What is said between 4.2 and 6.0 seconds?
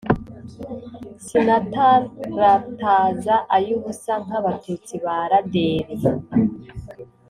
nk'abatutsi ba Raderi.